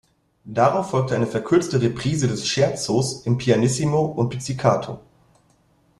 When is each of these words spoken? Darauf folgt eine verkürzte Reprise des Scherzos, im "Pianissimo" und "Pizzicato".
Darauf 0.45 0.89
folgt 0.89 1.11
eine 1.11 1.27
verkürzte 1.27 1.79
Reprise 1.79 2.27
des 2.27 2.47
Scherzos, 2.47 3.23
im 3.27 3.37
"Pianissimo" 3.37 4.03
und 4.03 4.29
"Pizzicato". 4.29 4.99